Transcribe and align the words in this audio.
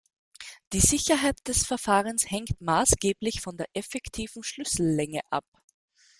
Die 0.73 0.79
Sicherheit 0.79 1.37
des 1.47 1.63
Verfahrens 1.67 2.31
hängt 2.31 2.59
maßgeblich 2.59 3.39
von 3.39 3.55
der 3.57 3.67
effektiven 3.75 4.41
Schlüssellänge 4.41 5.19
ab. 5.29 5.45